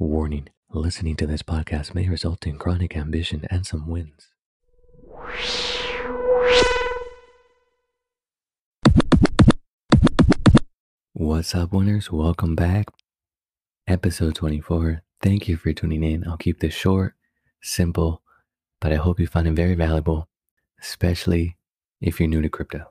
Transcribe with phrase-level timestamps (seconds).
[0.00, 4.28] Warning listening to this podcast may result in chronic ambition and some wins.
[11.12, 12.10] What's up, winners?
[12.10, 12.86] Welcome back.
[13.86, 15.02] Episode 24.
[15.20, 16.26] Thank you for tuning in.
[16.26, 17.12] I'll keep this short,
[17.60, 18.22] simple,
[18.80, 20.30] but I hope you find it very valuable,
[20.80, 21.58] especially
[22.00, 22.90] if you're new to crypto.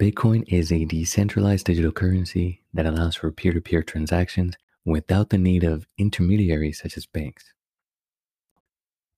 [0.00, 5.38] Bitcoin is a decentralized digital currency that allows for peer to peer transactions without the
[5.38, 7.52] need of intermediaries such as banks.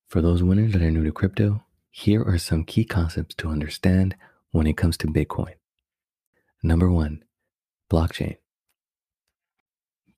[0.09, 4.15] For those winners that are new to crypto, here are some key concepts to understand
[4.51, 5.55] when it comes to Bitcoin.
[6.63, 7.25] Number one,
[7.91, 8.37] blockchain.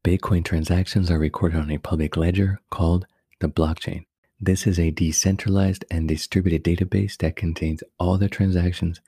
[0.05, 3.07] Bitcoin transactions are recorded on a public ledger called
[3.41, 4.07] the blockchain.
[4.41, 9.01] This is a decentralized and distributed database that contains all the transactions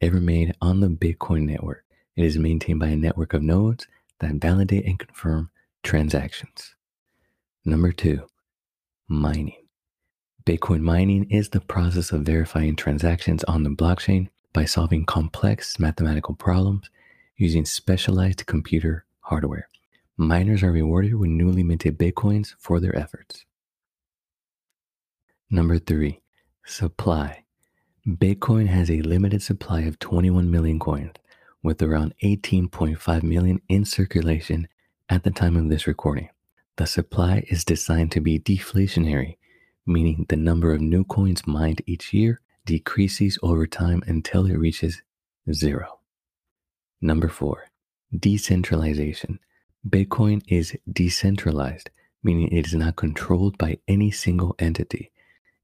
[0.00, 1.84] ever made on the Bitcoin network.
[2.14, 3.88] It is maintained by a network of nodes
[4.20, 5.50] that validate and confirm
[5.82, 6.74] transactions.
[7.64, 8.26] Number two,
[9.08, 9.66] mining.
[10.44, 16.34] Bitcoin mining is the process of verifying transactions on the blockchain by solving complex mathematical
[16.34, 16.88] problems
[17.36, 19.68] using specialized computer hardware.
[20.16, 23.44] Miners are rewarded with newly minted Bitcoins for their efforts.
[25.50, 26.22] Number three,
[26.66, 27.44] supply.
[28.06, 31.12] Bitcoin has a limited supply of 21 million coins,
[31.62, 34.66] with around 18.5 million in circulation
[35.08, 36.28] at the time of this recording.
[36.76, 39.36] The supply is designed to be deflationary,
[39.86, 45.02] meaning the number of new coins mined each year decreases over time until it reaches
[45.52, 46.00] zero.
[47.00, 47.68] Number four,
[48.16, 49.40] decentralization.
[49.88, 51.90] Bitcoin is decentralized,
[52.22, 55.10] meaning it is not controlled by any single entity.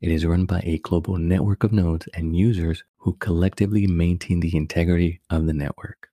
[0.01, 4.56] It is run by a global network of nodes and users who collectively maintain the
[4.56, 6.08] integrity of the network.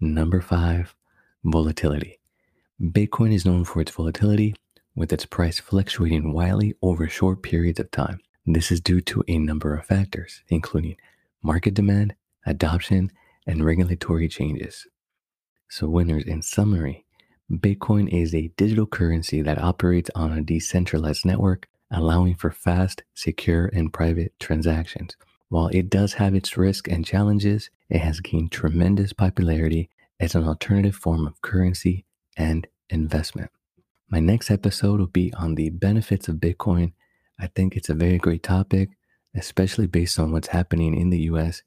[0.00, 0.94] Number five,
[1.44, 2.19] volatility.
[2.80, 4.54] Bitcoin is known for its volatility,
[4.94, 8.20] with its price fluctuating wildly over short periods of time.
[8.46, 10.96] This is due to a number of factors, including
[11.42, 12.14] market demand,
[12.46, 13.12] adoption,
[13.46, 14.86] and regulatory changes.
[15.68, 17.04] So, winners, in summary,
[17.52, 23.66] Bitcoin is a digital currency that operates on a decentralized network, allowing for fast, secure,
[23.74, 25.18] and private transactions.
[25.50, 30.48] While it does have its risks and challenges, it has gained tremendous popularity as an
[30.48, 33.50] alternative form of currency and investment.
[34.08, 36.92] My next episode will be on the benefits of Bitcoin.
[37.38, 38.90] I think it's a very great topic,
[39.34, 41.62] especially based on what's happening in the US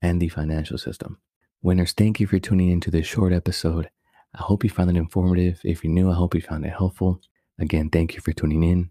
[0.00, 1.18] and the financial system.
[1.62, 3.90] Winners, thank you for tuning into this short episode.
[4.34, 5.60] I hope you found it informative.
[5.64, 7.20] If you're new, I hope you found it helpful.
[7.58, 8.90] Again, thank you for tuning in.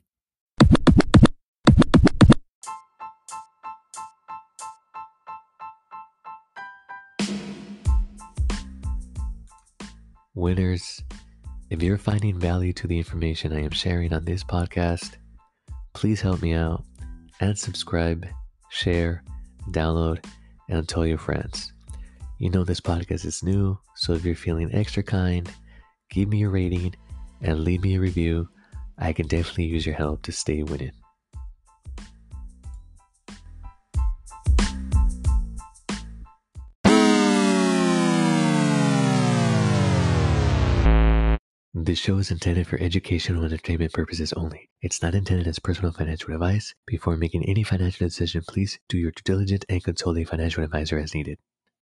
[10.35, 11.03] Winners,
[11.69, 15.18] if you're finding value to the information I am sharing on this podcast,
[15.94, 16.84] please help me out
[17.41, 18.25] and subscribe,
[18.69, 19.24] share,
[19.69, 20.25] download,
[20.68, 21.72] and tell your friends.
[22.40, 25.52] You know this podcast is new, so if you're feeling extra kind,
[26.09, 26.96] give me a rating
[27.41, 28.50] and leave me a review.
[28.97, 30.91] I can definitely use your help to stay winning.
[41.81, 44.69] This show is intended for educational and entertainment purposes only.
[44.81, 46.75] It's not intended as personal financial advice.
[46.85, 51.00] Before making any financial decision, please do your due diligence and consult a financial advisor
[51.00, 51.38] as needed.